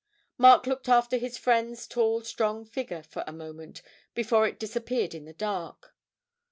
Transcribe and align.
Mark 0.35 0.65
looked 0.65 0.89
after 0.89 1.17
his 1.17 1.37
friend's 1.37 1.85
tall 1.85 2.23
strong 2.23 2.65
figure 2.65 3.03
for 3.03 3.23
a 3.27 3.31
moment 3.31 3.83
before 4.15 4.47
it 4.47 4.57
disappeared 4.57 5.13
in 5.13 5.25
the 5.25 5.33
dark. 5.33 5.93